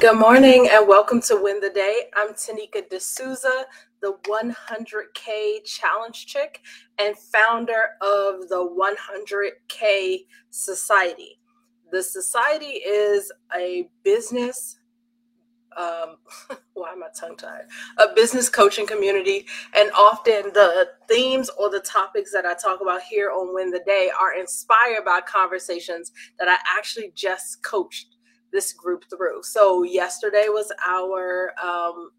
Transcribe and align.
Good 0.00 0.18
morning 0.18 0.66
and 0.72 0.88
welcome 0.88 1.20
to 1.22 1.36
Win 1.36 1.60
the 1.60 1.68
Day. 1.68 2.04
I'm 2.16 2.32
Tanika 2.32 2.88
D'Souza, 2.88 3.66
the 4.00 4.14
100K 4.26 5.62
Challenge 5.66 6.26
Chick 6.26 6.62
and 6.98 7.14
founder 7.18 7.90
of 8.00 8.48
the 8.48 8.66
100K 8.66 10.20
Society. 10.48 11.38
The 11.92 12.02
society 12.02 12.78
is 12.78 13.30
a 13.54 13.90
business 14.02 14.78
um, 15.76 16.16
why 16.72 16.92
am 16.92 17.02
I 17.02 17.08
tongue 17.14 17.36
tied? 17.36 17.62
A 17.98 18.14
business 18.14 18.48
coaching 18.48 18.86
community. 18.86 19.46
And 19.74 19.90
often 19.92 20.50
the 20.54 20.88
themes 21.08 21.50
or 21.58 21.70
the 21.70 21.80
topics 21.80 22.32
that 22.32 22.46
I 22.46 22.54
talk 22.54 22.80
about 22.80 23.02
here 23.02 23.30
on 23.30 23.54
Win 23.54 23.70
the 23.70 23.82
Day 23.86 24.10
are 24.18 24.32
inspired 24.34 25.04
by 25.04 25.20
conversations 25.20 26.10
that 26.38 26.48
I 26.48 26.56
actually 26.66 27.12
just 27.14 27.62
coached 27.62 28.16
this 28.52 28.72
group 28.72 29.04
through. 29.10 29.42
So, 29.42 29.82
yesterday 29.82 30.46
was 30.48 30.72
our 30.86 31.52
um, 31.62 32.10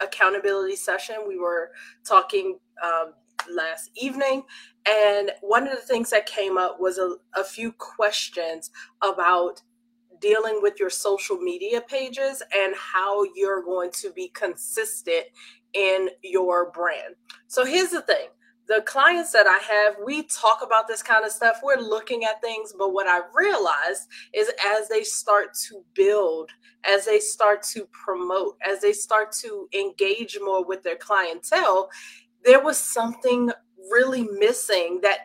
accountability 0.00 0.76
session. 0.76 1.16
We 1.26 1.38
were 1.38 1.70
talking 2.06 2.58
um, 2.82 3.14
last 3.50 3.90
evening. 3.96 4.44
And 4.88 5.30
one 5.40 5.66
of 5.66 5.74
the 5.74 5.82
things 5.82 6.10
that 6.10 6.26
came 6.26 6.58
up 6.58 6.78
was 6.80 6.98
a, 6.98 7.16
a 7.34 7.44
few 7.44 7.72
questions 7.72 8.70
about 9.02 9.62
dealing 10.20 10.60
with 10.62 10.78
your 10.78 10.90
social 10.90 11.36
media 11.36 11.80
pages 11.80 12.42
and 12.56 12.74
how 12.76 13.24
you're 13.34 13.62
going 13.62 13.90
to 13.92 14.10
be 14.12 14.28
consistent 14.28 15.24
in 15.72 16.08
your 16.22 16.70
brand. 16.70 17.14
So 17.48 17.64
here's 17.64 17.90
the 17.90 18.02
thing 18.02 18.28
the 18.66 18.82
clients 18.86 19.32
that 19.32 19.46
I 19.46 19.58
have, 19.58 19.96
we 20.04 20.22
talk 20.24 20.60
about 20.64 20.88
this 20.88 21.02
kind 21.02 21.24
of 21.24 21.32
stuff. 21.32 21.60
We're 21.62 21.76
looking 21.76 22.24
at 22.24 22.40
things, 22.40 22.72
but 22.76 22.92
what 22.92 23.06
I 23.06 23.20
realized 23.34 24.08
is 24.32 24.50
as 24.74 24.88
they 24.88 25.02
start 25.02 25.54
to 25.68 25.84
build, 25.94 26.50
as 26.84 27.04
they 27.04 27.20
start 27.20 27.62
to 27.74 27.86
promote, 27.92 28.56
as 28.66 28.80
they 28.80 28.92
start 28.92 29.32
to 29.42 29.68
engage 29.78 30.38
more 30.42 30.64
with 30.64 30.82
their 30.82 30.96
clientele, 30.96 31.90
there 32.44 32.62
was 32.62 32.78
something 32.78 33.50
really 33.90 34.22
missing 34.22 35.00
that 35.02 35.18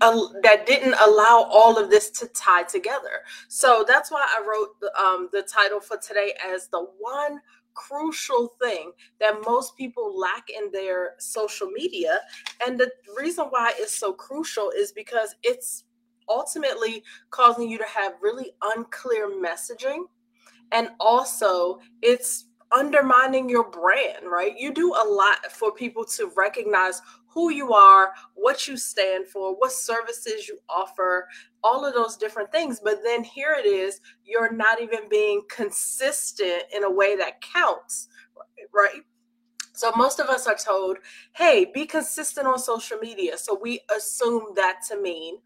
uh, 0.00 0.26
that 0.42 0.66
didn't 0.66 0.94
allow 0.94 1.48
all 1.50 1.78
of 1.78 1.88
this 1.88 2.10
to 2.10 2.26
tie 2.28 2.64
together. 2.64 3.22
So 3.48 3.82
that's 3.88 4.10
why 4.10 4.26
I 4.28 4.44
wrote 4.46 4.78
the, 4.80 4.94
um, 5.02 5.30
the 5.32 5.42
title 5.42 5.80
for 5.80 5.96
today 5.96 6.34
as 6.52 6.68
the 6.68 6.86
one 6.98 7.40
crucial 7.76 8.52
thing 8.60 8.90
that 9.20 9.42
most 9.46 9.76
people 9.76 10.18
lack 10.18 10.48
in 10.50 10.72
their 10.72 11.12
social 11.18 11.68
media. 11.68 12.18
And 12.66 12.78
the 12.78 12.90
reason 13.16 13.46
why 13.50 13.72
it's 13.76 13.94
so 13.94 14.12
crucial 14.12 14.72
is 14.76 14.90
because 14.90 15.36
it's 15.44 15.84
ultimately 16.28 17.04
causing 17.30 17.70
you 17.70 17.78
to 17.78 17.84
have 17.84 18.14
really 18.20 18.52
unclear 18.74 19.28
messaging. 19.28 20.04
And 20.72 20.88
also, 20.98 21.78
it's 22.02 22.46
undermining 22.76 23.48
your 23.48 23.70
brand, 23.70 24.26
right? 24.28 24.58
You 24.58 24.72
do 24.72 24.92
a 24.92 25.06
lot 25.06 25.46
for 25.52 25.72
people 25.72 26.04
to 26.16 26.32
recognize 26.36 27.00
who 27.36 27.50
you 27.50 27.74
are, 27.74 28.14
what 28.34 28.66
you 28.66 28.78
stand 28.78 29.28
for, 29.28 29.54
what 29.54 29.70
services 29.70 30.48
you 30.48 30.58
offer, 30.70 31.28
all 31.62 31.84
of 31.84 31.92
those 31.92 32.16
different 32.16 32.50
things. 32.50 32.80
But 32.82 33.02
then 33.04 33.22
here 33.22 33.54
it 33.58 33.66
is, 33.66 34.00
you're 34.24 34.50
not 34.50 34.80
even 34.80 35.00
being 35.10 35.42
consistent 35.50 36.62
in 36.74 36.84
a 36.84 36.90
way 36.90 37.14
that 37.16 37.42
counts, 37.42 38.08
right? 38.72 39.02
So 39.74 39.92
most 39.96 40.18
of 40.18 40.28
us 40.28 40.46
are 40.46 40.56
told, 40.56 40.96
hey, 41.34 41.70
be 41.74 41.84
consistent 41.84 42.46
on 42.46 42.58
social 42.58 42.96
media. 43.00 43.36
So 43.36 43.58
we 43.60 43.82
assume 43.94 44.54
that 44.56 44.78
to 44.88 44.98
mean 44.98 45.36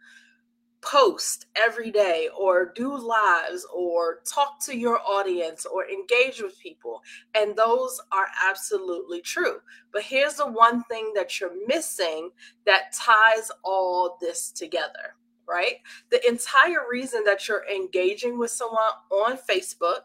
post 0.82 1.46
every 1.56 1.90
day 1.90 2.28
or 2.36 2.72
do 2.74 2.96
lives 2.96 3.66
or 3.74 4.20
talk 4.24 4.64
to 4.64 4.76
your 4.76 4.98
audience 5.06 5.66
or 5.66 5.88
engage 5.88 6.40
with 6.40 6.58
people. 6.58 7.02
And 7.34 7.54
those 7.56 8.00
are 8.12 8.26
absolutely 8.48 9.20
true. 9.20 9.58
But 9.92 10.02
here's 10.02 10.36
the 10.36 10.50
one 10.50 10.82
thing 10.84 11.12
that 11.14 11.38
you're 11.38 11.66
missing 11.66 12.30
that 12.66 12.92
ties 12.94 13.50
all 13.62 14.16
this 14.20 14.50
together, 14.50 15.16
right? 15.48 15.76
The 16.10 16.26
entire 16.26 16.86
reason 16.90 17.24
that 17.24 17.46
you're 17.48 17.68
engaging 17.68 18.38
with 18.38 18.50
someone 18.50 18.78
on 19.10 19.38
Facebook 19.48 20.02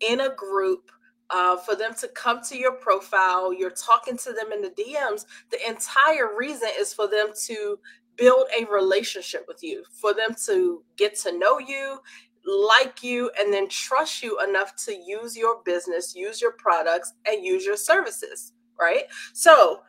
in 0.00 0.20
a 0.20 0.34
group. 0.34 0.90
Uh, 1.28 1.56
for 1.56 1.74
them 1.74 1.92
to 1.92 2.06
come 2.06 2.40
to 2.40 2.56
your 2.56 2.70
profile, 2.70 3.52
you're 3.52 3.68
talking 3.68 4.16
to 4.16 4.32
them 4.32 4.52
in 4.52 4.62
the 4.62 4.70
DMs. 4.70 5.26
The 5.50 5.58
entire 5.68 6.36
reason 6.38 6.68
is 6.78 6.94
for 6.94 7.08
them 7.08 7.30
to 7.46 7.80
build 8.16 8.46
a 8.58 8.64
relationship 8.66 9.44
with 9.48 9.62
you, 9.62 9.84
for 9.92 10.14
them 10.14 10.34
to 10.46 10.82
get 10.96 11.16
to 11.20 11.36
know 11.38 11.58
you, 11.58 11.98
like 12.44 13.02
you, 13.02 13.30
and 13.38 13.52
then 13.52 13.68
trust 13.68 14.22
you 14.22 14.40
enough 14.40 14.76
to 14.86 14.94
use 14.94 15.36
your 15.36 15.62
business, 15.64 16.14
use 16.14 16.40
your 16.40 16.52
products, 16.52 17.12
and 17.26 17.44
use 17.44 17.64
your 17.64 17.76
services, 17.76 18.52
right? 18.78 19.04
So, 19.32 19.80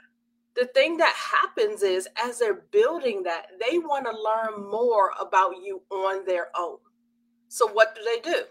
the 0.55 0.65
thing 0.65 0.97
that 0.97 1.13
happens 1.15 1.83
is 1.83 2.07
as 2.21 2.39
they're 2.39 2.65
building 2.71 3.21
that, 3.23 3.45
they 3.59 3.77
want 3.77 4.07
to 4.07 4.11
learn 4.11 4.69
more 4.71 5.11
about 5.21 5.53
you 5.63 5.83
on 5.91 6.25
their 6.25 6.47
own. 6.57 6.77
So, 7.47 7.67
what 7.67 7.95
do 7.95 8.01
they 8.03 8.19
do? 8.19 8.44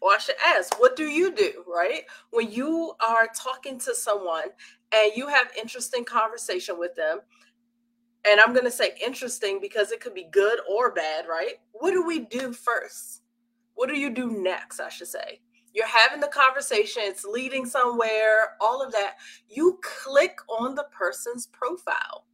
Or 0.00 0.12
I 0.12 0.18
should 0.18 0.36
ask, 0.44 0.78
what 0.78 0.96
do 0.96 1.04
you 1.04 1.34
do, 1.34 1.64
right? 1.66 2.02
When 2.30 2.50
you 2.50 2.92
are 3.06 3.28
talking 3.34 3.78
to 3.80 3.94
someone 3.94 4.50
and 4.94 5.12
you 5.16 5.26
have 5.28 5.48
interesting 5.60 6.04
conversation 6.04 6.78
with 6.78 6.94
them 6.94 7.20
and 8.26 8.40
I'm 8.40 8.52
going 8.52 8.64
to 8.64 8.70
say 8.70 8.92
interesting 9.04 9.58
because 9.60 9.92
it 9.92 10.00
could 10.00 10.14
be 10.14 10.28
good 10.30 10.58
or 10.70 10.92
bad, 10.92 11.26
right? 11.28 11.54
What 11.72 11.92
do 11.92 12.04
we 12.04 12.20
do 12.20 12.52
first? 12.52 13.22
What 13.74 13.88
do 13.88 13.98
you 13.98 14.10
do 14.10 14.30
next, 14.42 14.80
I 14.80 14.88
should 14.88 15.08
say? 15.08 15.40
You're 15.74 15.86
having 15.88 16.20
the 16.20 16.28
conversation, 16.28 17.02
it's 17.04 17.24
leading 17.24 17.66
somewhere, 17.66 18.56
all 18.60 18.80
of 18.80 18.92
that. 18.92 19.16
You 19.48 19.80
click 19.82 20.38
on 20.48 20.76
the 20.76 20.86
person's 20.96 21.48
profile. 21.48 22.26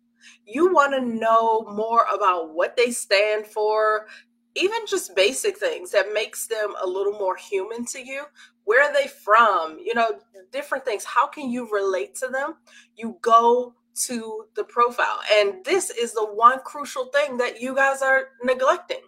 You 0.44 0.72
want 0.72 0.92
to 0.92 1.00
know 1.00 1.62
more 1.62 2.04
about 2.12 2.54
what 2.54 2.76
they 2.76 2.90
stand 2.90 3.46
for, 3.46 4.06
even 4.54 4.80
just 4.86 5.16
basic 5.16 5.56
things 5.56 5.90
that 5.92 6.12
makes 6.12 6.46
them 6.46 6.74
a 6.82 6.86
little 6.86 7.14
more 7.14 7.36
human 7.36 7.86
to 7.86 8.04
you. 8.04 8.24
Where 8.64 8.88
are 8.88 8.92
they 8.92 9.08
from? 9.08 9.78
You 9.82 9.94
know, 9.94 10.20
different 10.52 10.84
things. 10.84 11.04
How 11.04 11.26
can 11.26 11.50
you 11.50 11.72
relate 11.72 12.14
to 12.16 12.28
them? 12.28 12.56
You 12.96 13.16
go 13.22 13.74
to 13.94 14.44
the 14.54 14.64
profile. 14.64 15.20
And 15.32 15.64
this 15.64 15.90
is 15.90 16.12
the 16.12 16.26
one 16.26 16.60
crucial 16.64 17.06
thing 17.06 17.36
that 17.38 17.60
you 17.60 17.74
guys 17.74 18.02
are 18.02 18.28
neglecting. 18.42 19.00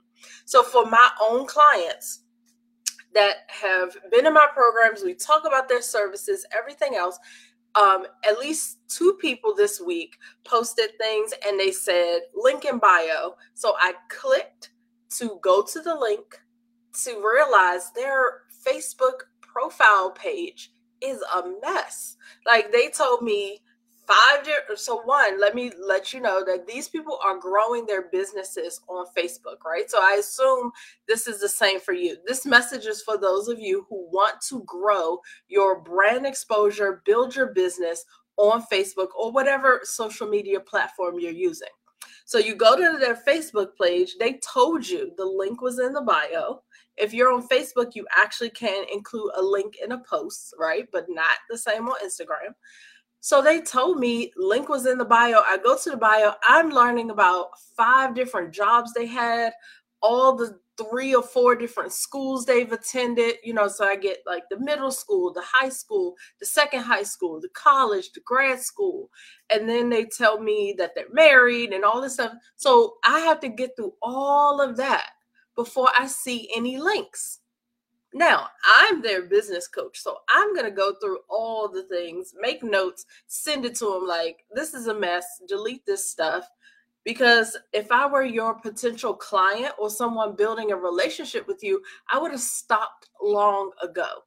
So, 0.44 0.62
for 0.62 0.87
my 0.87 1.10
own 1.20 1.47
clients 1.47 2.20
that 3.15 3.37
have 3.48 3.97
been 4.10 4.26
in 4.26 4.34
my 4.34 4.47
programs, 4.53 5.03
we 5.03 5.15
talk 5.15 5.44
about 5.47 5.69
their 5.69 5.82
services, 5.82 6.47
everything 6.56 6.94
else. 6.97 7.19
Um, 7.75 8.04
at 8.28 8.38
least 8.38 8.81
two 8.88 9.15
people 9.19 9.54
this 9.54 9.81
week 9.81 10.19
posted 10.44 10.91
things 10.99 11.32
and 11.47 11.59
they 11.59 11.72
said 11.72 12.20
link 12.34 12.66
in 12.66 12.78
bio. 12.78 13.37
So 13.54 13.75
I 13.78 13.94
clicked 14.10 14.72
to 15.16 15.38
go 15.43 15.62
to 15.62 15.81
the 15.81 15.94
link 15.94 16.38
to 17.04 17.25
realize 17.26 17.91
their 17.93 18.43
Facebook 18.66 19.22
profile 19.41 20.10
page 20.10 20.70
is 21.00 21.22
a 21.34 21.43
mess. 21.62 22.16
Like 22.47 22.72
they 22.72 22.88
told 22.88 23.22
me 23.22 23.60
five 24.07 24.33
so 24.77 25.03
one 25.03 25.41
let 25.41 25.55
me 25.55 25.71
let 25.79 26.13
you 26.13 26.21
know 26.21 26.45
that 26.45 26.67
these 26.67 26.89
people 26.89 27.19
are 27.25 27.39
growing 27.39 27.87
their 27.87 28.09
businesses 28.11 28.81
on 28.89 29.07
facebook 29.17 29.63
right? 29.65 29.91
So 29.91 29.99
i 30.01 30.17
assume 30.19 30.71
this 31.09 31.27
is 31.27 31.41
the 31.41 31.49
same 31.49 31.81
for 31.81 31.93
you. 31.93 32.17
This 32.27 32.47
message 32.47 32.87
is 32.87 33.03
for 33.03 33.19
those 33.19 33.49
of 33.49 33.61
you 33.61 33.87
who 33.89 34.09
want 34.11 34.41
to 34.49 34.62
grow 34.65 35.19
your 35.49 35.81
brand 35.81 36.27
exposure 36.27 37.03
build 37.05 37.35
your 37.35 37.53
business 37.53 38.05
on 38.37 38.62
facebook 38.73 39.09
or 39.19 39.31
whatever 39.31 39.81
social 39.85 40.27
media 40.27 40.61
platform 40.61 41.19
you're 41.19 41.33
using. 41.33 41.69
So 42.25 42.39
you 42.39 42.55
go 42.55 42.77
to 42.77 42.99
their 42.99 43.19
facebook 43.27 43.71
page 43.81 44.17
they 44.19 44.41
told 44.53 44.87
you 44.87 45.12
the 45.17 45.25
link 45.25 45.61
was 45.61 45.79
in 45.79 45.93
the 45.93 46.03
bio. 46.03 46.62
If 46.97 47.12
you're 47.12 47.32
on 47.32 47.47
facebook 47.49 47.94
you 47.94 48.06
actually 48.17 48.50
can 48.50 48.85
include 48.93 49.32
a 49.37 49.43
link 49.43 49.76
in 49.82 49.93
a 49.93 49.99
post 49.99 50.55
right? 50.59 50.88
But 50.93 51.06
not 51.09 51.37
the 51.50 51.59
same 51.59 51.88
on 51.88 51.97
instagram 52.05 52.55
so 53.25 53.41
they 53.41 53.61
told 53.61 54.01
me 54.01 54.33
link 54.37 54.69
was 54.69 54.85
in 54.85 54.99
the 54.99 55.05
bio. 55.05 55.45
I 55.47 55.57
go 55.57 55.79
to 55.79 55.91
the 55.91 55.97
bio. 55.97 56.33
I'm 56.43 56.71
learning 56.71 57.09
about 57.09 57.51
five 57.77 58.17
different 58.17 58.53
jobs 58.53 58.93
they 58.93 59.07
had, 59.07 59.53
all 60.03 60.35
the 60.35 60.59
three 60.77 61.15
or 61.15 61.23
four 61.23 61.55
different 61.55 61.93
schools 61.93 62.45
they've 62.45 62.73
attended. 62.73 63.37
You 63.45 63.55
know, 63.55 63.69
so 63.69 63.85
I 63.85 63.95
get 63.95 64.19
like 64.27 64.43
the 64.51 64.59
middle 64.59 64.91
school, 64.91 65.33
the 65.33 65.45
high 65.45 65.69
school, 65.69 66.17
the 66.41 66.47
second 66.47 66.81
high 66.83 67.05
school, 67.05 67.41
the 67.41 67.49
college, 67.51 68.11
the 68.11 68.23
grad 68.25 68.59
school. 68.59 69.09
And 69.51 69.69
then 69.69 69.89
they 69.89 70.05
tell 70.07 70.41
me 70.41 70.75
that 70.79 70.97
they're 70.97 71.07
married 71.13 71.73
and 71.73 71.85
all 71.85 72.01
this 72.01 72.15
stuff. 72.15 72.33
So 72.57 72.97
I 73.07 73.21
have 73.21 73.39
to 73.43 73.49
get 73.49 73.77
through 73.77 73.93
all 74.03 74.61
of 74.61 74.77
that 74.79 75.11
before 75.55 75.91
I 75.97 76.09
see 76.09 76.51
any 76.57 76.77
links. 76.77 77.39
Now, 78.14 78.49
I'm 78.76 79.00
their 79.00 79.23
business 79.23 79.67
coach, 79.67 79.99
so 79.99 80.19
I'm 80.29 80.55
going 80.55 80.67
to 80.67 80.70
go 80.70 80.94
through 80.94 81.20
all 81.31 81.69
the 81.69 81.85
things, 81.85 82.35
make 82.38 82.62
notes, 82.62 83.06
send 83.26 83.64
it 83.64 83.75
to 83.76 83.87
them 83.87 84.06
like, 84.06 84.44
this 84.55 84.75
is 84.75 84.87
a 84.87 84.94
mess, 84.94 85.25
delete 85.49 85.87
this 85.87 86.11
stuff. 86.11 86.47
Because 87.05 87.56
if 87.73 87.91
I 87.91 88.06
were 88.06 88.25
your 88.25 88.55
potential 88.55 89.14
client 89.14 89.75
or 89.79 89.91
someone 89.91 90.37
building 90.37 90.73
a 90.73 90.76
relationship 90.76 91.49
with 91.49 91.62
you, 91.64 91.82
I 92.11 92.19
would 92.19 92.31
have 92.31 92.41
stopped 92.41 93.09
long 93.20 93.73
ago. 93.82 94.25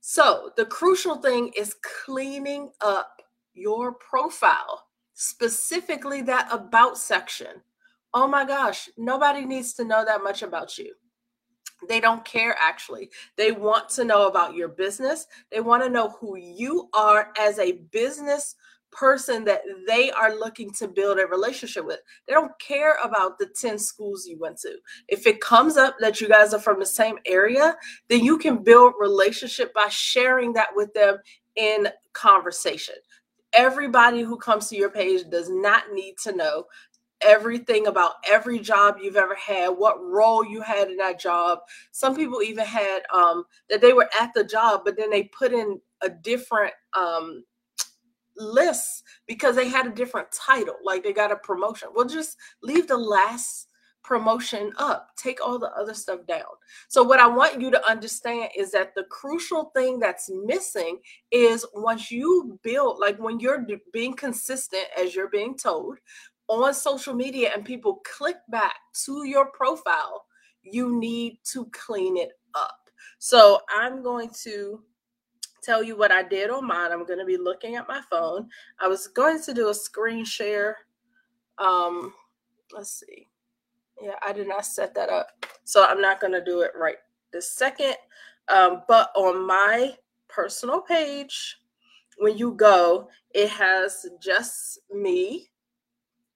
So, 0.00 0.52
the 0.56 0.66
crucial 0.66 1.16
thing 1.16 1.52
is 1.56 1.76
cleaning 2.04 2.70
up 2.80 3.22
your 3.54 3.92
profile, 3.92 4.86
specifically 5.14 6.22
that 6.22 6.48
about 6.50 6.98
section. 6.98 7.62
Oh 8.12 8.26
my 8.26 8.44
gosh, 8.44 8.90
nobody 8.98 9.44
needs 9.44 9.72
to 9.74 9.84
know 9.84 10.04
that 10.04 10.22
much 10.22 10.42
about 10.42 10.76
you. 10.76 10.94
They 11.88 12.00
don't 12.00 12.24
care 12.24 12.56
actually. 12.60 13.10
They 13.36 13.52
want 13.52 13.88
to 13.90 14.04
know 14.04 14.28
about 14.28 14.54
your 14.54 14.68
business. 14.68 15.26
They 15.50 15.60
want 15.60 15.82
to 15.82 15.90
know 15.90 16.10
who 16.20 16.36
you 16.36 16.88
are 16.94 17.32
as 17.38 17.58
a 17.58 17.72
business 17.90 18.54
person 18.92 19.42
that 19.44 19.62
they 19.86 20.10
are 20.12 20.36
looking 20.36 20.70
to 20.70 20.86
build 20.86 21.18
a 21.18 21.26
relationship 21.26 21.84
with. 21.84 22.00
They 22.28 22.34
don't 22.34 22.52
care 22.60 22.96
about 23.02 23.38
the 23.38 23.46
10 23.46 23.78
schools 23.78 24.26
you 24.26 24.38
went 24.38 24.58
to. 24.60 24.76
If 25.08 25.26
it 25.26 25.40
comes 25.40 25.76
up 25.76 25.96
that 26.00 26.20
you 26.20 26.28
guys 26.28 26.54
are 26.54 26.60
from 26.60 26.78
the 26.78 26.86
same 26.86 27.18
area, 27.26 27.74
then 28.08 28.22
you 28.22 28.38
can 28.38 28.62
build 28.62 28.94
relationship 29.00 29.72
by 29.74 29.88
sharing 29.88 30.52
that 30.52 30.68
with 30.74 30.92
them 30.94 31.18
in 31.56 31.88
conversation. 32.12 32.94
Everybody 33.54 34.22
who 34.22 34.36
comes 34.36 34.68
to 34.68 34.76
your 34.76 34.90
page 34.90 35.28
does 35.30 35.50
not 35.50 35.84
need 35.92 36.14
to 36.22 36.34
know 36.34 36.64
everything 37.24 37.86
about 37.86 38.14
every 38.28 38.58
job 38.58 38.96
you've 39.00 39.16
ever 39.16 39.34
had, 39.34 39.68
what 39.68 40.02
role 40.02 40.44
you 40.44 40.60
had 40.60 40.90
in 40.90 40.96
that 40.98 41.20
job. 41.20 41.60
Some 41.92 42.16
people 42.16 42.42
even 42.42 42.64
had 42.64 43.02
um, 43.12 43.44
that 43.70 43.80
they 43.80 43.92
were 43.92 44.08
at 44.20 44.32
the 44.34 44.44
job, 44.44 44.82
but 44.84 44.96
then 44.96 45.10
they 45.10 45.24
put 45.24 45.52
in 45.52 45.80
a 46.02 46.08
different 46.08 46.74
um, 46.96 47.44
list 48.36 49.04
because 49.26 49.56
they 49.56 49.68
had 49.68 49.86
a 49.86 49.90
different 49.90 50.28
title, 50.32 50.76
like 50.84 51.02
they 51.02 51.12
got 51.12 51.32
a 51.32 51.36
promotion. 51.36 51.88
Well, 51.94 52.06
just 52.06 52.36
leave 52.62 52.88
the 52.88 52.96
last 52.96 53.68
promotion 54.02 54.72
up. 54.78 55.10
Take 55.16 55.44
all 55.44 55.58
the 55.58 55.70
other 55.72 55.94
stuff 55.94 56.20
down. 56.26 56.42
So, 56.88 57.02
what 57.02 57.20
I 57.20 57.26
want 57.26 57.60
you 57.60 57.70
to 57.70 57.90
understand 57.90 58.50
is 58.56 58.72
that 58.72 58.94
the 58.94 59.04
crucial 59.04 59.70
thing 59.76 59.98
that's 59.98 60.30
missing 60.44 60.98
is 61.30 61.66
once 61.74 62.10
you 62.10 62.58
build, 62.62 62.98
like 62.98 63.18
when 63.18 63.40
you're 63.40 63.66
being 63.92 64.14
consistent, 64.14 64.84
as 64.98 65.14
you're 65.14 65.30
being 65.30 65.56
told, 65.56 65.98
on 66.52 66.74
social 66.74 67.14
media 67.14 67.50
and 67.54 67.64
people 67.64 68.02
click 68.04 68.36
back 68.48 68.76
to 69.04 69.24
your 69.26 69.50
profile, 69.52 70.24
you 70.62 70.98
need 70.98 71.38
to 71.44 71.66
clean 71.72 72.16
it 72.16 72.32
up. 72.54 72.78
So 73.18 73.60
I'm 73.74 74.02
going 74.02 74.30
to 74.42 74.82
tell 75.62 75.82
you 75.82 75.96
what 75.96 76.12
I 76.12 76.22
did 76.22 76.50
on 76.50 76.66
mine. 76.66 76.92
I'm 76.92 77.06
going 77.06 77.20
to 77.20 77.24
be 77.24 77.36
looking 77.36 77.76
at 77.76 77.88
my 77.88 78.00
phone. 78.10 78.48
I 78.80 78.88
was 78.88 79.06
going 79.08 79.40
to 79.42 79.54
do 79.54 79.70
a 79.70 79.74
screen 79.74 80.24
share. 80.24 80.76
Um, 81.58 82.12
let's 82.72 83.00
see. 83.00 83.28
Yeah, 84.00 84.16
I 84.26 84.32
did 84.32 84.48
not 84.48 84.66
set 84.66 84.94
that 84.94 85.08
up. 85.08 85.28
So 85.64 85.86
I'm 85.86 86.00
not 86.00 86.20
going 86.20 86.32
to 86.32 86.44
do 86.44 86.60
it 86.62 86.72
right 86.76 86.96
this 87.32 87.50
second. 87.56 87.94
Um, 88.48 88.82
but 88.88 89.10
on 89.14 89.46
my 89.46 89.94
personal 90.28 90.80
page, 90.80 91.56
when 92.18 92.36
you 92.36 92.52
go, 92.52 93.08
it 93.32 93.48
has 93.50 94.04
just 94.20 94.80
me 94.92 95.51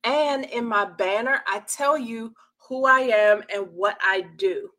and 0.06 0.44
in 0.44 0.64
my 0.64 0.84
banner, 0.84 1.40
I 1.46 1.62
tell 1.66 1.98
you 1.98 2.32
who 2.68 2.86
I 2.86 3.00
am 3.00 3.42
and 3.52 3.66
what 3.72 3.98
I 4.00 4.24
do. 4.38 4.70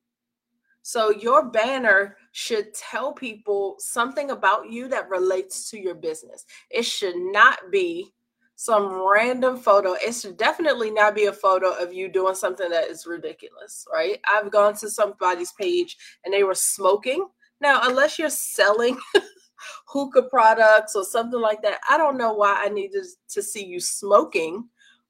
So 0.83 1.12
your 1.12 1.50
banner 1.50 2.15
should 2.31 2.74
tell 2.74 3.12
people 3.12 3.75
something 3.77 4.31
about 4.31 4.71
you 4.71 4.88
that 4.88 5.09
relates 5.09 5.69
to 5.69 5.77
your 5.77 5.95
business. 5.95 6.45
It 6.71 6.83
should 6.85 7.18
not 7.18 7.59
be 7.71 8.13
some 8.56 9.06
random 9.06 9.57
photo. 9.57 9.94
It 9.94 10.15
should 10.15 10.38
definitely 10.38 10.91
not 10.91 11.13
be 11.13 11.25
a 11.25 11.33
photo 11.33 11.71
of 11.74 11.94
you 11.94 12.07
doing 12.07 12.35
something 12.35 12.69
that 12.69 12.88
is 12.88 13.06
ridiculous, 13.06 13.85
right? 13.91 14.19
I've 14.33 14.50
gone 14.50 14.75
to 14.77 14.89
somebody's 14.89 15.51
page 15.51 15.97
and 16.24 16.33
they 16.33 16.44
were 16.44 16.56
smoking. 16.56 17.27
Now, 17.59 17.81
unless 17.83 18.18
you're 18.18 18.29
selling 18.29 18.97
hookah 19.88 20.29
products 20.29 20.95
or 20.95 21.03
something 21.03 21.41
like 21.41 21.62
that, 21.63 21.81
I 21.89 21.97
don't 21.97 22.18
know 22.18 22.31
why 22.33 22.63
I 22.63 22.69
need 22.69 22.91
to, 22.94 23.03
to 23.31 23.44
see 23.44 23.65
you 23.65 23.81
smoking 23.81 24.69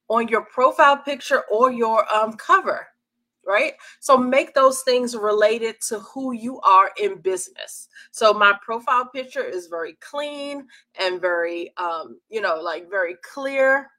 on 0.09 0.27
your 0.27 0.43
profile 0.45 0.97
picture 0.97 1.43
or 1.51 1.71
your 1.71 2.11
um, 2.13 2.33
cover, 2.33 2.87
right? 3.45 3.73
So 3.99 4.17
make 4.17 4.53
those 4.53 4.81
things 4.81 5.15
related 5.15 5.75
to 5.89 5.99
who 5.99 6.33
you 6.33 6.59
are 6.61 6.91
in 6.97 7.19
business. 7.19 7.87
So 8.11 8.33
my 8.33 8.57
profile 8.63 9.09
picture 9.13 9.43
is 9.43 9.67
very 9.67 9.97
clean 9.99 10.67
and 10.99 11.21
very, 11.21 11.73
um, 11.77 12.19
you 12.29 12.41
know, 12.41 12.59
like 12.61 12.89
very 12.89 13.15
clear. 13.21 13.89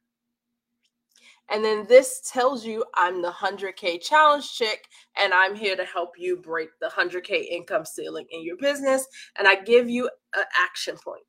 And 1.50 1.64
then 1.64 1.86
this 1.88 2.30
tells 2.30 2.64
you 2.64 2.84
I'm 2.94 3.22
the 3.22 3.30
100K 3.30 4.02
challenge 4.02 4.52
chick, 4.52 4.86
and 5.16 5.32
I'm 5.32 5.54
here 5.54 5.76
to 5.76 5.84
help 5.84 6.10
you 6.18 6.36
break 6.36 6.68
the 6.78 6.88
100K 6.88 7.46
income 7.46 7.86
ceiling 7.86 8.26
in 8.30 8.44
your 8.44 8.58
business. 8.58 9.06
And 9.38 9.48
I 9.48 9.54
give 9.56 9.88
you 9.88 10.10
an 10.36 10.44
action 10.60 10.96
point, 11.02 11.24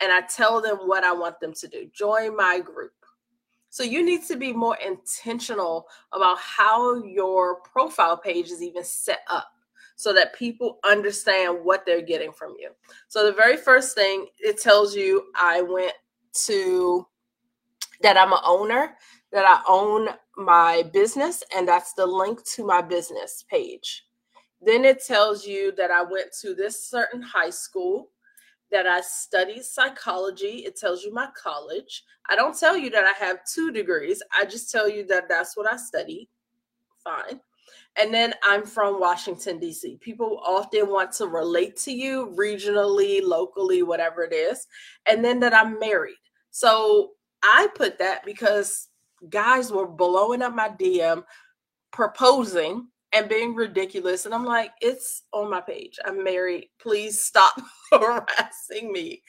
and 0.00 0.10
I 0.10 0.22
tell 0.22 0.60
them 0.60 0.78
what 0.86 1.04
I 1.04 1.12
want 1.12 1.38
them 1.38 1.52
to 1.54 1.68
do. 1.68 1.88
Join 1.94 2.36
my 2.36 2.58
group 2.58 2.90
so 3.70 3.84
you 3.84 4.04
need 4.04 4.24
to 4.26 4.36
be 4.36 4.52
more 4.52 4.76
intentional 4.84 5.86
about 6.12 6.38
how 6.38 7.02
your 7.04 7.60
profile 7.60 8.16
page 8.16 8.50
is 8.50 8.62
even 8.62 8.84
set 8.84 9.20
up 9.28 9.48
so 9.94 10.12
that 10.12 10.34
people 10.34 10.78
understand 10.84 11.58
what 11.62 11.86
they're 11.86 12.02
getting 12.02 12.32
from 12.32 12.54
you. 12.58 12.70
So 13.08 13.24
the 13.24 13.32
very 13.32 13.56
first 13.56 13.94
thing 13.94 14.26
it 14.38 14.60
tells 14.60 14.96
you 14.96 15.26
I 15.36 15.62
went 15.62 15.92
to 16.46 17.06
that 18.02 18.16
I'm 18.16 18.32
an 18.32 18.38
owner, 18.44 18.96
that 19.30 19.44
I 19.44 19.62
own 19.68 20.08
my 20.36 20.82
business, 20.92 21.42
and 21.54 21.68
that's 21.68 21.92
the 21.92 22.06
link 22.06 22.42
to 22.54 22.66
my 22.66 22.82
business 22.82 23.44
page. 23.48 24.06
Then 24.62 24.84
it 24.84 25.04
tells 25.04 25.46
you 25.46 25.72
that 25.76 25.90
I 25.90 26.02
went 26.02 26.32
to 26.40 26.54
this 26.54 26.88
certain 26.88 27.22
high 27.22 27.50
school 27.50 28.08
that 28.70 28.86
I 28.86 29.00
studied 29.00 29.64
psychology. 29.64 30.64
It 30.66 30.76
tells 30.76 31.02
you 31.02 31.12
my 31.12 31.28
college. 31.40 32.04
I 32.28 32.36
don't 32.36 32.58
tell 32.58 32.76
you 32.76 32.90
that 32.90 33.04
I 33.04 33.24
have 33.24 33.38
two 33.44 33.72
degrees. 33.72 34.22
I 34.38 34.44
just 34.44 34.70
tell 34.70 34.88
you 34.88 35.06
that 35.06 35.28
that's 35.28 35.56
what 35.56 35.70
I 35.70 35.76
studied. 35.76 36.28
Fine. 37.02 37.40
And 37.96 38.14
then 38.14 38.34
I'm 38.44 38.64
from 38.64 39.00
Washington, 39.00 39.58
D.C. 39.58 39.98
People 40.00 40.40
often 40.44 40.88
want 40.88 41.12
to 41.12 41.26
relate 41.26 41.76
to 41.78 41.92
you 41.92 42.32
regionally, 42.38 43.20
locally, 43.22 43.82
whatever 43.82 44.22
it 44.22 44.32
is. 44.32 44.66
And 45.06 45.24
then 45.24 45.40
that 45.40 45.54
I'm 45.54 45.78
married. 45.78 46.16
So 46.50 47.12
I 47.42 47.68
put 47.74 47.98
that 47.98 48.24
because 48.24 48.88
guys 49.28 49.72
were 49.72 49.88
blowing 49.88 50.42
up 50.42 50.54
my 50.54 50.68
DM 50.68 51.24
proposing 51.90 52.86
and 53.12 53.28
being 53.28 53.54
ridiculous. 53.54 54.24
And 54.24 54.34
I'm 54.34 54.44
like, 54.44 54.72
it's 54.80 55.22
on 55.32 55.50
my 55.50 55.60
page. 55.60 55.98
I'm 56.04 56.22
married. 56.22 56.68
Please 56.80 57.20
stop 57.20 57.54
harassing 57.92 58.92
me. 58.92 59.22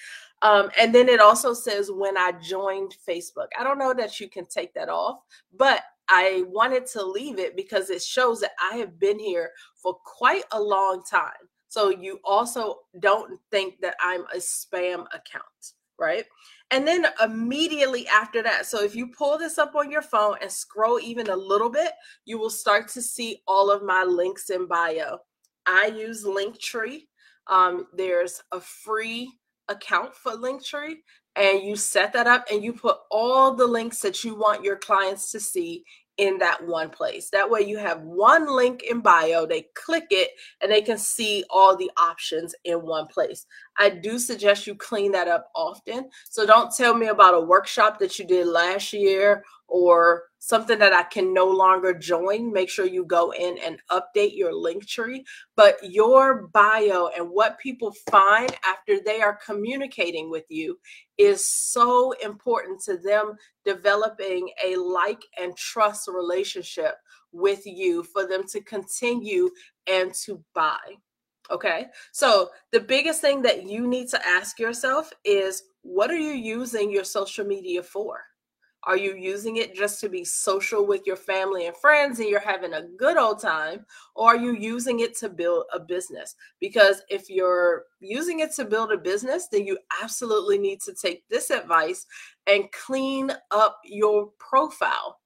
Um, 0.43 0.69
and 0.79 0.93
then 0.93 1.07
it 1.07 1.19
also 1.19 1.53
says 1.53 1.91
when 1.91 2.17
I 2.17 2.33
joined 2.41 2.95
Facebook. 3.07 3.47
I 3.59 3.63
don't 3.63 3.77
know 3.77 3.93
that 3.93 4.19
you 4.19 4.27
can 4.27 4.45
take 4.45 4.73
that 4.73 4.89
off, 4.89 5.19
but 5.55 5.83
I 6.09 6.43
wanted 6.47 6.87
to 6.87 7.05
leave 7.05 7.39
it 7.39 7.55
because 7.55 7.89
it 7.89 8.01
shows 8.01 8.41
that 8.41 8.51
I 8.59 8.77
have 8.77 8.99
been 8.99 9.19
here 9.19 9.51
for 9.75 9.95
quite 10.03 10.43
a 10.51 10.61
long 10.61 11.03
time. 11.09 11.31
So 11.67 11.89
you 11.89 12.19
also 12.25 12.79
don't 12.99 13.39
think 13.49 13.79
that 13.81 13.95
I'm 14.01 14.23
a 14.33 14.37
spam 14.37 15.05
account, 15.13 15.73
right? 16.01 16.25
And 16.71 16.87
then 16.87 17.05
immediately 17.23 18.07
after 18.07 18.41
that, 18.43 18.65
so 18.65 18.83
if 18.83 18.95
you 18.95 19.07
pull 19.07 19.37
this 19.37 19.57
up 19.57 19.75
on 19.75 19.91
your 19.91 20.01
phone 20.01 20.35
and 20.41 20.51
scroll 20.51 20.99
even 20.99 21.29
a 21.29 21.35
little 21.35 21.69
bit, 21.69 21.91
you 22.25 22.39
will 22.39 22.49
start 22.49 22.87
to 22.89 23.01
see 23.01 23.41
all 23.47 23.71
of 23.71 23.83
my 23.83 24.03
links 24.03 24.49
in 24.49 24.67
bio. 24.67 25.19
I 25.65 25.87
use 25.87 26.25
Linktree. 26.25 27.03
Um, 27.47 27.87
there's 27.95 28.41
a 28.51 28.59
free 28.59 29.31
account 29.67 30.15
for 30.15 30.33
Linktree, 30.33 30.95
and 31.35 31.63
you 31.63 31.75
set 31.75 32.13
that 32.13 32.27
up 32.27 32.45
and 32.51 32.63
you 32.63 32.73
put 32.73 32.97
all 33.09 33.53
the 33.53 33.67
links 33.67 33.99
that 33.99 34.23
you 34.23 34.35
want 34.35 34.63
your 34.63 34.77
clients 34.77 35.31
to 35.31 35.39
see 35.39 35.83
in 36.17 36.37
that 36.37 36.65
one 36.67 36.89
place. 36.89 37.29
That 37.31 37.49
way 37.49 37.61
you 37.61 37.77
have 37.77 38.01
one 38.01 38.53
link 38.53 38.83
in 38.83 39.01
bio, 39.01 39.45
they 39.45 39.65
click 39.75 40.07
it 40.11 40.29
and 40.61 40.71
they 40.71 40.81
can 40.81 40.97
see 40.97 41.43
all 41.49 41.75
the 41.75 41.89
options 41.97 42.53
in 42.63 42.81
one 42.81 43.07
place. 43.07 43.45
I 43.77 43.89
do 43.89 44.19
suggest 44.19 44.67
you 44.67 44.75
clean 44.75 45.11
that 45.13 45.27
up 45.27 45.49
often. 45.55 46.09
So 46.29 46.45
don't 46.45 46.75
tell 46.75 46.93
me 46.93 47.07
about 47.07 47.33
a 47.33 47.41
workshop 47.41 47.99
that 47.99 48.19
you 48.19 48.25
did 48.25 48.47
last 48.47 48.93
year 48.93 49.43
or 49.67 50.23
something 50.39 50.79
that 50.79 50.91
I 50.91 51.03
can 51.03 51.33
no 51.33 51.45
longer 51.45 51.93
join, 51.93 52.51
make 52.51 52.69
sure 52.69 52.85
you 52.85 53.05
go 53.05 53.31
in 53.31 53.57
and 53.59 53.79
update 53.89 54.35
your 54.35 54.51
Linktree. 54.51 55.23
But 55.55 55.77
your 55.83 56.47
bio 56.47 57.09
and 57.15 57.29
what 57.29 57.59
people 57.59 57.93
find 58.09 58.53
after 58.65 58.99
they 58.99 59.21
are 59.21 59.39
communicating 59.45 60.29
with 60.29 60.45
you 60.49 60.77
is 61.17 61.47
so 61.47 62.11
important 62.23 62.81
to 62.83 62.97
them 62.97 63.35
developing 63.63 64.49
a 64.65 64.75
like 64.75 65.23
and 65.39 65.55
trust 65.55 66.07
relationship 66.07 66.95
with 67.31 67.65
you 67.65 68.03
for 68.03 68.27
them 68.27 68.45
to 68.47 68.61
continue 68.61 69.49
and 69.87 70.13
to 70.13 70.43
buy. 70.53 70.77
Okay. 71.51 71.87
So 72.11 72.49
the 72.71 72.79
biggest 72.79 73.21
thing 73.21 73.41
that 73.41 73.67
you 73.67 73.87
need 73.87 74.07
to 74.09 74.27
ask 74.27 74.59
yourself 74.59 75.11
is 75.25 75.63
what 75.81 76.09
are 76.09 76.17
you 76.17 76.31
using 76.31 76.91
your 76.91 77.03
social 77.03 77.45
media 77.45 77.83
for? 77.83 78.21
Are 78.83 78.97
you 78.97 79.15
using 79.15 79.57
it 79.57 79.75
just 79.75 79.99
to 80.01 80.09
be 80.09 80.23
social 80.23 80.87
with 80.87 81.05
your 81.05 81.15
family 81.15 81.67
and 81.67 81.77
friends 81.77 82.19
and 82.19 82.27
you're 82.27 82.39
having 82.39 82.73
a 82.73 82.87
good 82.97 83.15
old 83.15 83.39
time? 83.39 83.85
Or 84.15 84.29
are 84.29 84.37
you 84.37 84.55
using 84.55 85.01
it 85.01 85.15
to 85.17 85.29
build 85.29 85.65
a 85.71 85.79
business? 85.79 86.35
Because 86.59 87.03
if 87.07 87.29
you're 87.29 87.83
using 87.99 88.39
it 88.39 88.53
to 88.53 88.65
build 88.65 88.91
a 88.91 88.97
business, 88.97 89.47
then 89.51 89.67
you 89.67 89.77
absolutely 90.01 90.57
need 90.57 90.81
to 90.81 90.95
take 90.95 91.27
this 91.29 91.51
advice 91.51 92.07
and 92.47 92.71
clean 92.71 93.31
up 93.51 93.79
your 93.85 94.29
profile. 94.39 95.20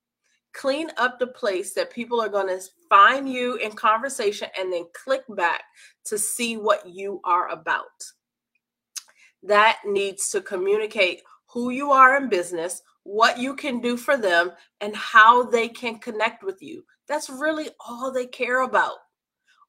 Clean 0.55 0.89
up 0.97 1.19
the 1.19 1.27
place 1.27 1.73
that 1.73 1.91
people 1.91 2.21
are 2.21 2.29
going 2.29 2.47
to 2.47 2.63
find 2.89 3.29
you 3.29 3.55
in 3.57 3.73
conversation 3.73 4.47
and 4.57 4.71
then 4.71 4.85
click 4.93 5.23
back 5.29 5.63
to 6.05 6.17
see 6.17 6.55
what 6.55 6.87
you 6.87 7.19
are 7.25 7.49
about. 7.49 7.83
That 9.43 9.79
needs 9.85 10.29
to 10.29 10.39
communicate 10.39 11.21
who 11.47 11.71
you 11.71 11.91
are 11.91 12.15
in 12.15 12.29
business, 12.29 12.81
what 13.03 13.37
you 13.37 13.53
can 13.53 13.81
do 13.81 13.97
for 13.97 14.17
them, 14.17 14.51
and 14.79 14.95
how 14.95 15.43
they 15.43 15.67
can 15.67 15.99
connect 15.99 16.41
with 16.41 16.61
you. 16.61 16.85
That's 17.07 17.29
really 17.29 17.69
all 17.85 18.11
they 18.11 18.25
care 18.25 18.61
about. 18.61 18.95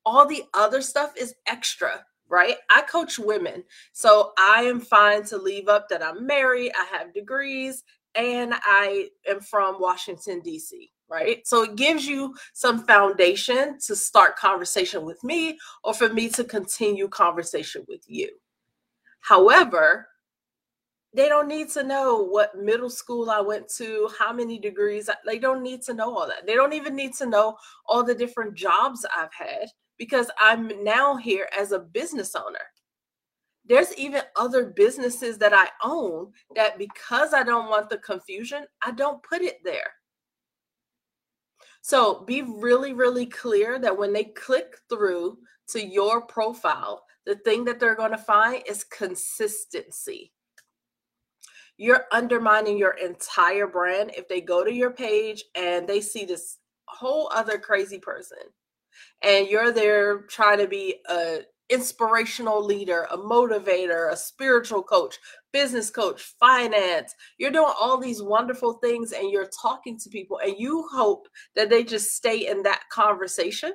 All 0.04 0.24
the 0.24 0.44
other 0.54 0.82
stuff 0.82 1.12
is 1.16 1.34
extra, 1.46 2.04
right? 2.28 2.56
I 2.70 2.82
coach 2.82 3.18
women. 3.18 3.64
So 3.92 4.32
I 4.38 4.62
am 4.62 4.80
fine 4.80 5.24
to 5.24 5.36
leave 5.36 5.68
up 5.68 5.88
that 5.88 6.02
I'm 6.02 6.26
married, 6.26 6.72
I 6.78 6.96
have 6.96 7.12
degrees, 7.12 7.82
and 8.16 8.54
I 8.54 9.08
am 9.28 9.40
from 9.40 9.80
Washington, 9.80 10.40
D.C 10.40 10.90
right? 11.08 11.46
So 11.46 11.62
it 11.62 11.76
gives 11.76 12.06
you 12.06 12.34
some 12.52 12.84
foundation 12.84 13.78
to 13.86 13.96
start 13.96 14.36
conversation 14.36 15.04
with 15.04 15.22
me 15.22 15.58
or 15.84 15.94
for 15.94 16.08
me 16.08 16.28
to 16.30 16.44
continue 16.44 17.08
conversation 17.08 17.84
with 17.88 18.02
you. 18.06 18.30
However, 19.20 20.08
they 21.14 21.28
don't 21.28 21.48
need 21.48 21.70
to 21.70 21.82
know 21.82 22.22
what 22.22 22.58
middle 22.58 22.90
school 22.90 23.30
I 23.30 23.40
went 23.40 23.68
to, 23.76 24.10
how 24.18 24.32
many 24.32 24.58
degrees. 24.58 25.08
They 25.24 25.38
don't 25.38 25.62
need 25.62 25.82
to 25.82 25.94
know 25.94 26.14
all 26.14 26.26
that. 26.26 26.46
They 26.46 26.54
don't 26.54 26.74
even 26.74 26.94
need 26.94 27.14
to 27.14 27.26
know 27.26 27.56
all 27.86 28.04
the 28.04 28.14
different 28.14 28.54
jobs 28.54 29.06
I've 29.16 29.32
had 29.32 29.68
because 29.96 30.30
I'm 30.40 30.84
now 30.84 31.16
here 31.16 31.48
as 31.58 31.72
a 31.72 31.78
business 31.78 32.34
owner. 32.34 32.58
There's 33.68 33.94
even 33.96 34.22
other 34.36 34.66
businesses 34.66 35.38
that 35.38 35.52
I 35.52 35.68
own 35.82 36.32
that 36.54 36.78
because 36.78 37.34
I 37.34 37.42
don't 37.42 37.68
want 37.68 37.90
the 37.90 37.98
confusion, 37.98 38.64
I 38.82 38.92
don't 38.92 39.22
put 39.22 39.42
it 39.42 39.58
there. 39.64 39.92
So 41.82 42.24
be 42.24 42.42
really, 42.42 42.92
really 42.92 43.26
clear 43.26 43.78
that 43.78 43.96
when 43.96 44.12
they 44.12 44.24
click 44.24 44.76
through 44.88 45.38
to 45.68 45.84
your 45.84 46.22
profile, 46.22 47.04
the 47.26 47.36
thing 47.36 47.64
that 47.64 47.80
they're 47.80 47.96
going 47.96 48.12
to 48.12 48.18
find 48.18 48.62
is 48.68 48.84
consistency. 48.84 50.32
You're 51.76 52.06
undermining 52.12 52.78
your 52.78 52.92
entire 52.92 53.66
brand 53.66 54.12
if 54.16 54.28
they 54.28 54.40
go 54.40 54.64
to 54.64 54.72
your 54.72 54.90
page 54.90 55.44
and 55.54 55.86
they 55.86 56.00
see 56.00 56.24
this 56.24 56.58
whole 56.86 57.30
other 57.34 57.58
crazy 57.58 57.98
person 57.98 58.38
and 59.22 59.48
you're 59.48 59.72
there 59.72 60.22
trying 60.22 60.58
to 60.58 60.68
be 60.68 60.96
a 61.08 61.40
inspirational 61.68 62.64
leader, 62.64 63.06
a 63.10 63.18
motivator, 63.18 64.12
a 64.12 64.16
spiritual 64.16 64.82
coach, 64.82 65.18
business 65.52 65.90
coach, 65.90 66.22
finance. 66.38 67.14
You're 67.38 67.50
doing 67.50 67.72
all 67.80 67.98
these 67.98 68.22
wonderful 68.22 68.74
things 68.74 69.12
and 69.12 69.30
you're 69.30 69.50
talking 69.60 69.98
to 69.98 70.08
people 70.08 70.38
and 70.44 70.54
you 70.58 70.86
hope 70.92 71.28
that 71.54 71.70
they 71.70 71.82
just 71.82 72.12
stay 72.12 72.48
in 72.48 72.62
that 72.62 72.82
conversation. 72.90 73.72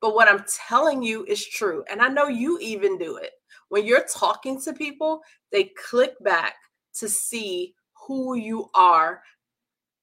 But 0.00 0.14
what 0.14 0.28
I'm 0.28 0.44
telling 0.68 1.02
you 1.02 1.24
is 1.24 1.46
true. 1.46 1.84
And 1.90 2.00
I 2.00 2.08
know 2.08 2.28
you 2.28 2.58
even 2.60 2.98
do 2.98 3.16
it. 3.16 3.32
When 3.68 3.84
you're 3.84 4.06
talking 4.12 4.60
to 4.62 4.72
people, 4.72 5.20
they 5.52 5.70
click 5.88 6.14
back 6.20 6.54
to 6.98 7.08
see 7.08 7.74
who 8.06 8.36
you 8.36 8.70
are 8.74 9.22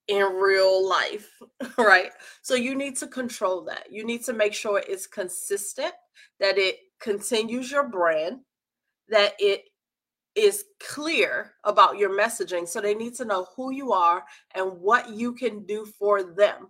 in 0.07 0.23
real 0.23 0.87
life, 0.87 1.29
right? 1.77 2.11
So 2.41 2.55
you 2.55 2.75
need 2.75 2.97
to 2.97 3.07
control 3.07 3.63
that. 3.65 3.87
You 3.89 4.05
need 4.05 4.23
to 4.25 4.33
make 4.33 4.53
sure 4.53 4.83
it's 4.87 5.07
consistent, 5.07 5.93
that 6.39 6.57
it 6.57 6.77
continues 7.03 7.69
your 7.69 7.87
brand, 7.89 8.39
that 9.09 9.33
it 9.39 9.65
is 10.35 10.63
clear 10.79 11.53
about 11.63 11.97
your 11.97 12.09
messaging. 12.09 12.67
So 12.67 12.81
they 12.81 12.95
need 12.95 13.13
to 13.15 13.25
know 13.25 13.47
who 13.55 13.71
you 13.71 13.91
are 13.93 14.23
and 14.55 14.79
what 14.79 15.09
you 15.09 15.33
can 15.33 15.65
do 15.65 15.85
for 15.85 16.23
them. 16.23 16.69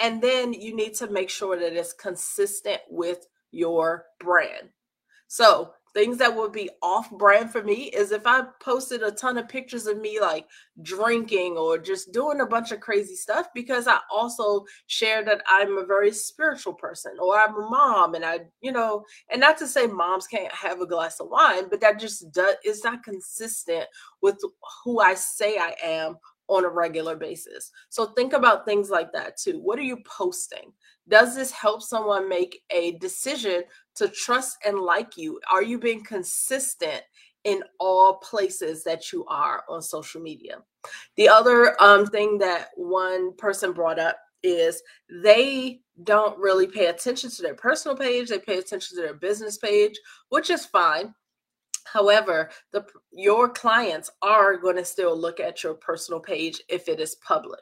And 0.00 0.22
then 0.22 0.52
you 0.52 0.74
need 0.74 0.94
to 0.94 1.10
make 1.10 1.30
sure 1.30 1.58
that 1.58 1.72
it's 1.72 1.92
consistent 1.92 2.80
with 2.88 3.26
your 3.50 4.06
brand. 4.20 4.70
So 5.28 5.72
things 5.98 6.18
that 6.18 6.36
would 6.36 6.52
be 6.52 6.70
off 6.80 7.10
brand 7.10 7.50
for 7.50 7.60
me 7.60 7.86
is 7.86 8.12
if 8.12 8.24
I 8.24 8.42
posted 8.60 9.02
a 9.02 9.10
ton 9.10 9.36
of 9.36 9.48
pictures 9.48 9.88
of 9.88 9.98
me 9.98 10.20
like 10.20 10.46
drinking 10.80 11.56
or 11.56 11.76
just 11.76 12.12
doing 12.12 12.40
a 12.40 12.46
bunch 12.46 12.70
of 12.70 12.78
crazy 12.78 13.16
stuff 13.16 13.48
because 13.52 13.88
I 13.88 13.98
also 14.08 14.64
share 14.86 15.24
that 15.24 15.42
I'm 15.48 15.76
a 15.76 15.84
very 15.84 16.12
spiritual 16.12 16.74
person 16.74 17.16
or 17.20 17.36
I'm 17.36 17.56
a 17.56 17.68
mom 17.68 18.14
and 18.14 18.24
I, 18.24 18.42
you 18.60 18.70
know, 18.70 19.04
and 19.28 19.40
not 19.40 19.58
to 19.58 19.66
say 19.66 19.88
moms 19.88 20.28
can't 20.28 20.54
have 20.54 20.80
a 20.80 20.86
glass 20.86 21.18
of 21.18 21.30
wine, 21.30 21.68
but 21.68 21.80
that 21.80 21.98
just 21.98 22.30
does 22.30 22.54
is 22.64 22.84
not 22.84 23.02
consistent 23.02 23.86
with 24.22 24.38
who 24.84 25.00
I 25.00 25.14
say 25.14 25.58
I 25.58 25.74
am 25.82 26.16
on 26.46 26.64
a 26.64 26.68
regular 26.68 27.16
basis. 27.16 27.72
So 27.88 28.06
think 28.06 28.34
about 28.34 28.64
things 28.64 28.88
like 28.88 29.12
that 29.14 29.36
too. 29.36 29.58
What 29.60 29.80
are 29.80 29.82
you 29.82 29.98
posting? 30.04 30.72
Does 31.08 31.34
this 31.34 31.50
help 31.50 31.82
someone 31.82 32.28
make 32.28 32.62
a 32.70 32.92
decision 32.98 33.64
to 33.96 34.08
trust 34.08 34.58
and 34.64 34.78
like 34.78 35.16
you? 35.16 35.40
Are 35.50 35.62
you 35.62 35.78
being 35.78 36.04
consistent 36.04 37.02
in 37.44 37.62
all 37.80 38.16
places 38.16 38.84
that 38.84 39.12
you 39.12 39.24
are 39.26 39.64
on 39.68 39.80
social 39.80 40.20
media? 40.20 40.58
The 41.16 41.28
other 41.28 41.80
um, 41.82 42.06
thing 42.06 42.38
that 42.38 42.68
one 42.76 43.34
person 43.36 43.72
brought 43.72 43.98
up 43.98 44.18
is 44.42 44.82
they 45.10 45.80
don't 46.04 46.38
really 46.38 46.66
pay 46.66 46.86
attention 46.86 47.30
to 47.30 47.42
their 47.42 47.54
personal 47.54 47.96
page, 47.96 48.28
they 48.28 48.38
pay 48.38 48.58
attention 48.58 48.96
to 48.96 49.02
their 49.02 49.14
business 49.14 49.58
page, 49.58 49.98
which 50.28 50.50
is 50.50 50.66
fine. 50.66 51.14
However, 51.84 52.50
the 52.72 52.84
your 53.12 53.48
clients 53.48 54.10
are 54.20 54.58
going 54.58 54.76
to 54.76 54.84
still 54.84 55.18
look 55.18 55.40
at 55.40 55.62
your 55.62 55.74
personal 55.74 56.20
page 56.20 56.60
if 56.68 56.86
it 56.86 57.00
is 57.00 57.16
public 57.16 57.60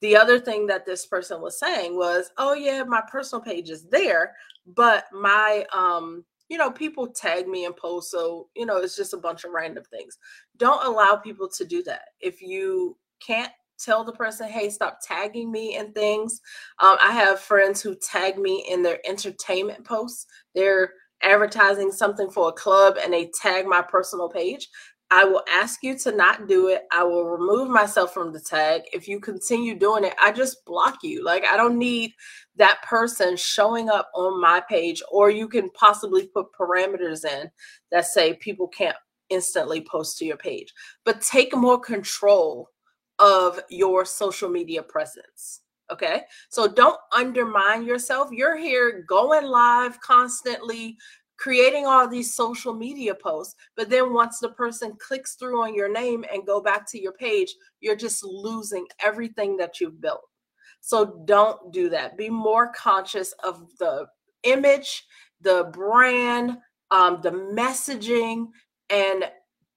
the 0.00 0.16
other 0.16 0.38
thing 0.38 0.66
that 0.68 0.86
this 0.86 1.06
person 1.06 1.40
was 1.40 1.58
saying 1.58 1.96
was, 1.96 2.30
"Oh 2.38 2.54
yeah, 2.54 2.82
my 2.84 3.02
personal 3.10 3.42
page 3.42 3.70
is 3.70 3.84
there, 3.88 4.34
but 4.66 5.04
my 5.12 5.66
um 5.72 6.24
you 6.50 6.58
know, 6.58 6.70
people 6.70 7.06
tag 7.06 7.48
me 7.48 7.64
and 7.64 7.74
post. 7.76 8.10
So, 8.10 8.48
you 8.54 8.66
know, 8.66 8.76
it's 8.76 8.96
just 8.96 9.14
a 9.14 9.18
bunch 9.18 9.44
of 9.44 9.52
random 9.52 9.82
things. 9.90 10.18
Don't 10.58 10.84
allow 10.86 11.16
people 11.16 11.48
to 11.48 11.64
do 11.64 11.82
that. 11.84 12.02
If 12.20 12.42
you 12.42 12.98
can't 13.26 13.50
tell 13.78 14.04
the 14.04 14.12
person, 14.12 14.48
hey, 14.48 14.68
stop 14.70 14.98
tagging 15.02 15.50
me 15.50 15.76
and 15.76 15.94
things. 15.94 16.40
Um, 16.80 16.96
I 17.00 17.12
have 17.12 17.40
friends 17.40 17.80
who 17.82 17.96
tag 17.96 18.38
me 18.38 18.64
in 18.70 18.82
their 18.82 18.98
entertainment 19.08 19.84
posts. 19.84 20.26
They're 20.54 20.92
advertising 21.22 21.90
something 21.90 22.30
for 22.30 22.50
a 22.50 22.52
club 22.52 22.96
and 23.02 23.12
they 23.12 23.30
tag 23.40 23.66
my 23.66 23.82
personal 23.82 24.28
page. 24.28 24.68
I 25.14 25.22
will 25.24 25.44
ask 25.48 25.84
you 25.84 25.96
to 25.98 26.10
not 26.10 26.48
do 26.48 26.66
it. 26.70 26.88
I 26.90 27.04
will 27.04 27.24
remove 27.26 27.68
myself 27.68 28.12
from 28.12 28.32
the 28.32 28.40
tag. 28.40 28.82
If 28.92 29.06
you 29.06 29.20
continue 29.20 29.78
doing 29.78 30.02
it, 30.02 30.14
I 30.20 30.32
just 30.32 30.64
block 30.64 31.04
you. 31.04 31.22
Like, 31.24 31.44
I 31.44 31.56
don't 31.56 31.78
need 31.78 32.14
that 32.56 32.82
person 32.82 33.36
showing 33.36 33.88
up 33.88 34.10
on 34.16 34.40
my 34.40 34.60
page, 34.68 35.04
or 35.12 35.30
you 35.30 35.46
can 35.46 35.70
possibly 35.70 36.26
put 36.26 36.52
parameters 36.52 37.24
in 37.24 37.48
that 37.92 38.06
say 38.06 38.34
people 38.34 38.66
can't 38.66 38.96
instantly 39.30 39.82
post 39.82 40.18
to 40.18 40.24
your 40.24 40.36
page. 40.36 40.74
But 41.04 41.20
take 41.20 41.54
more 41.54 41.78
control 41.78 42.70
of 43.20 43.60
your 43.70 44.04
social 44.04 44.50
media 44.50 44.82
presence. 44.82 45.60
Okay. 45.92 46.22
So 46.48 46.66
don't 46.66 46.98
undermine 47.14 47.84
yourself. 47.84 48.30
You're 48.32 48.56
here 48.56 49.04
going 49.08 49.46
live 49.46 50.00
constantly, 50.00 50.96
creating 51.36 51.86
all 51.86 52.08
these 52.08 52.34
social 52.34 52.72
media 52.72 53.14
posts 53.14 53.54
but 53.76 53.90
then 53.90 54.12
once 54.12 54.38
the 54.38 54.50
person 54.50 54.96
clicks 54.98 55.34
through 55.34 55.62
on 55.62 55.74
your 55.74 55.92
name 55.92 56.24
and 56.32 56.46
go 56.46 56.60
back 56.60 56.88
to 56.88 57.00
your 57.00 57.12
page 57.12 57.54
you're 57.80 57.96
just 57.96 58.24
losing 58.24 58.86
everything 59.04 59.56
that 59.56 59.80
you've 59.80 60.00
built. 60.00 60.22
So 60.80 61.22
don't 61.24 61.72
do 61.72 61.88
that. 61.90 62.16
Be 62.16 62.28
more 62.28 62.72
conscious 62.72 63.32
of 63.42 63.66
the 63.78 64.06
image 64.42 65.04
the 65.40 65.70
brand 65.72 66.58
um, 66.90 67.20
the 67.22 67.30
messaging 67.30 68.48
and 68.90 69.24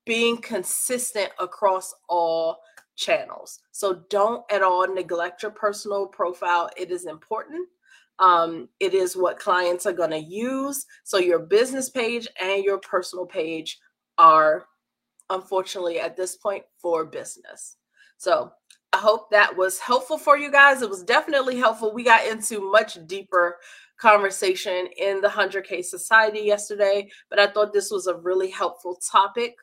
being 0.05 0.37
consistent 0.37 1.29
across 1.39 1.93
all 2.07 2.59
channels. 2.95 3.59
So 3.71 4.03
don't 4.09 4.43
at 4.51 4.61
all 4.61 4.87
neglect 4.93 5.41
your 5.43 5.51
personal 5.51 6.07
profile. 6.07 6.69
It 6.77 6.91
is 6.91 7.05
important 7.05 7.67
um, 8.19 8.69
it 8.79 8.93
is 8.93 9.15
what 9.15 9.39
clients 9.39 9.86
are 9.86 9.93
going 9.93 10.12
to 10.12 10.17
use. 10.17 10.86
So 11.03 11.17
your 11.17 11.39
business 11.39 11.89
page 11.89 12.27
and 12.41 12.63
your 12.63 12.79
personal 12.79 13.25
page 13.25 13.79
are, 14.17 14.65
unfortunately, 15.29 16.00
at 16.00 16.15
this 16.15 16.36
point 16.36 16.63
for 16.79 17.05
business. 17.05 17.77
So 18.17 18.51
I 18.93 18.97
hope 18.97 19.29
that 19.29 19.55
was 19.55 19.79
helpful 19.79 20.17
for 20.17 20.38
you 20.38 20.51
guys. 20.51 20.81
It 20.81 20.89
was 20.89 21.03
definitely 21.03 21.57
helpful. 21.57 21.93
We 21.93 22.03
got 22.03 22.25
into 22.25 22.71
much 22.71 22.97
deeper 23.05 23.57
conversation 24.00 24.88
in 24.97 25.21
the 25.21 25.27
100K 25.27 25.83
Society 25.83 26.39
yesterday, 26.39 27.09
but 27.29 27.39
I 27.39 27.47
thought 27.47 27.74
this 27.74 27.91
was 27.91 28.07
a 28.07 28.15
really 28.15 28.50
helpful 28.50 29.00
topic 29.12 29.55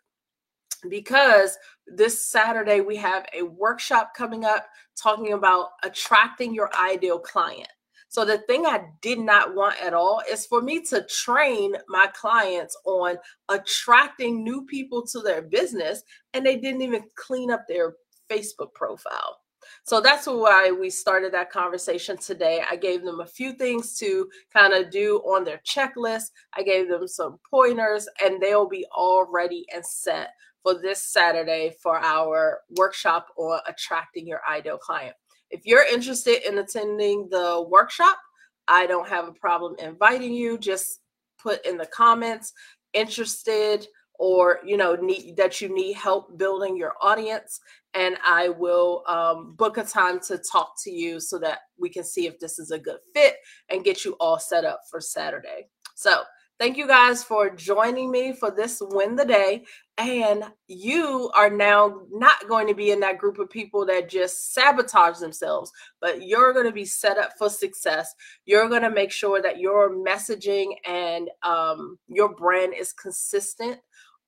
because 0.88 1.56
this 1.86 2.26
Saturday, 2.26 2.80
we 2.80 2.96
have 2.96 3.26
a 3.34 3.42
workshop 3.42 4.12
coming 4.16 4.44
up 4.44 4.66
talking 4.96 5.32
about 5.32 5.70
attracting 5.82 6.54
your 6.54 6.70
ideal 6.76 7.18
client. 7.18 7.68
So, 8.14 8.24
the 8.24 8.38
thing 8.38 8.64
I 8.64 8.84
did 9.00 9.18
not 9.18 9.56
want 9.56 9.74
at 9.82 9.92
all 9.92 10.22
is 10.30 10.46
for 10.46 10.62
me 10.62 10.80
to 10.82 11.04
train 11.06 11.74
my 11.88 12.06
clients 12.14 12.76
on 12.84 13.16
attracting 13.48 14.44
new 14.44 14.64
people 14.66 15.04
to 15.06 15.18
their 15.18 15.42
business, 15.42 16.04
and 16.32 16.46
they 16.46 16.54
didn't 16.54 16.82
even 16.82 17.02
clean 17.16 17.50
up 17.50 17.64
their 17.66 17.94
Facebook 18.30 18.72
profile. 18.72 19.40
So 19.82 20.00
that's 20.00 20.26
why 20.28 20.70
we 20.70 20.90
started 20.90 21.34
that 21.34 21.50
conversation 21.50 22.16
today. 22.16 22.62
I 22.70 22.76
gave 22.76 23.02
them 23.02 23.18
a 23.18 23.26
few 23.26 23.52
things 23.54 23.98
to 23.98 24.28
kind 24.52 24.74
of 24.74 24.92
do 24.92 25.16
on 25.26 25.42
their 25.42 25.60
checklist. 25.66 26.30
I 26.56 26.62
gave 26.62 26.88
them 26.88 27.08
some 27.08 27.40
pointers, 27.50 28.06
and 28.24 28.40
they'll 28.40 28.68
be 28.68 28.86
all 28.94 29.26
ready 29.28 29.66
and 29.74 29.84
set 29.84 30.28
for 30.62 30.74
this 30.80 31.12
Saturday 31.12 31.74
for 31.82 31.98
our 31.98 32.60
workshop 32.78 33.26
on 33.36 33.58
attracting 33.66 34.28
your 34.28 34.40
ideal 34.48 34.78
client. 34.78 35.16
If 35.54 35.60
you're 35.64 35.86
interested 35.86 36.46
in 36.48 36.58
attending 36.58 37.28
the 37.30 37.64
workshop, 37.70 38.18
I 38.66 38.86
don't 38.86 39.08
have 39.08 39.28
a 39.28 39.32
problem 39.32 39.76
inviting 39.78 40.34
you. 40.34 40.58
Just 40.58 40.98
put 41.40 41.64
in 41.64 41.76
the 41.76 41.86
comments 41.86 42.52
interested 42.92 43.86
or 44.18 44.58
you 44.64 44.76
know 44.76 44.94
need 44.94 45.36
that 45.36 45.60
you 45.60 45.72
need 45.72 45.94
help 45.94 46.36
building 46.38 46.76
your 46.76 46.94
audience 47.02 47.60
and 47.94 48.16
i 48.24 48.48
will 48.48 49.02
um, 49.08 49.54
book 49.56 49.76
a 49.76 49.82
time 49.82 50.20
to 50.20 50.38
talk 50.50 50.72
to 50.82 50.90
you 50.90 51.18
so 51.18 51.38
that 51.38 51.58
we 51.78 51.88
can 51.88 52.04
see 52.04 52.26
if 52.26 52.38
this 52.38 52.58
is 52.60 52.70
a 52.70 52.78
good 52.78 52.98
fit 53.12 53.36
and 53.70 53.84
get 53.84 54.04
you 54.04 54.16
all 54.20 54.38
set 54.38 54.64
up 54.64 54.80
for 54.88 55.00
saturday 55.00 55.66
so 55.96 56.22
thank 56.58 56.76
you 56.76 56.86
guys 56.86 57.24
for 57.24 57.50
joining 57.50 58.10
me 58.10 58.32
for 58.32 58.50
this 58.50 58.80
win 58.80 59.16
the 59.16 59.24
day 59.24 59.64
and 59.96 60.44
you 60.66 61.30
are 61.34 61.50
now 61.50 62.02
not 62.10 62.48
going 62.48 62.66
to 62.66 62.74
be 62.74 62.90
in 62.90 63.00
that 63.00 63.18
group 63.18 63.38
of 63.38 63.48
people 63.48 63.86
that 63.86 64.08
just 64.08 64.52
sabotage 64.52 65.18
themselves, 65.18 65.70
but 66.00 66.26
you're 66.26 66.52
going 66.52 66.66
to 66.66 66.72
be 66.72 66.84
set 66.84 67.16
up 67.16 67.30
for 67.38 67.48
success. 67.48 68.12
You're 68.44 68.68
going 68.68 68.82
to 68.82 68.90
make 68.90 69.12
sure 69.12 69.40
that 69.40 69.58
your 69.58 69.94
messaging 69.94 70.74
and 70.86 71.30
um, 71.44 71.98
your 72.08 72.34
brand 72.34 72.74
is 72.74 72.92
consistent 72.92 73.78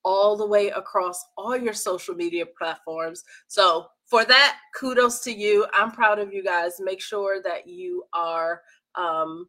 all 0.05 0.37
the 0.37 0.47
way 0.47 0.69
across 0.69 1.25
all 1.37 1.57
your 1.57 1.75
social 1.75 2.15
media 2.15 2.45
platforms. 2.47 3.25
So, 3.49 3.89
for 4.05 4.25
that, 4.25 4.59
kudos 4.79 5.19
to 5.25 5.33
you. 5.33 5.67
I'm 5.75 5.91
proud 5.91 6.21
of 6.21 6.33
you 6.33 6.45
guys. 6.45 6.75
Make 6.79 7.01
sure 7.01 7.43
that 7.43 7.67
you 7.67 8.05
are 8.13 8.63
um, 8.95 9.49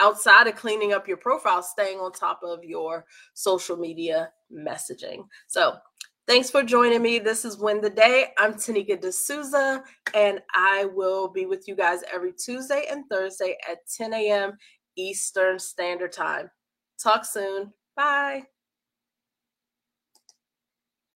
outside 0.00 0.46
of 0.46 0.56
cleaning 0.56 0.92
up 0.92 1.08
your 1.08 1.16
profile, 1.16 1.62
staying 1.62 1.98
on 1.98 2.12
top 2.12 2.40
of 2.42 2.64
your 2.64 3.04
social 3.34 3.76
media 3.76 4.30
messaging. 4.52 5.24
So, 5.46 5.74
thanks 6.26 6.50
for 6.50 6.62
joining 6.62 7.02
me. 7.02 7.18
This 7.18 7.44
is 7.44 7.58
Win 7.58 7.80
the 7.80 7.90
Day. 7.90 8.28
I'm 8.38 8.54
Tanika 8.54 9.00
D'Souza, 9.00 9.82
and 10.14 10.40
I 10.54 10.86
will 10.86 11.28
be 11.28 11.46
with 11.46 11.68
you 11.68 11.74
guys 11.74 12.00
every 12.12 12.32
Tuesday 12.32 12.84
and 12.90 13.04
Thursday 13.10 13.56
at 13.70 13.78
10 13.96 14.12
a.m. 14.14 14.56
Eastern 14.96 15.58
Standard 15.58 16.12
Time. 16.12 16.50
Talk 16.98 17.24
soon. 17.24 17.72
Bye. 17.94 18.44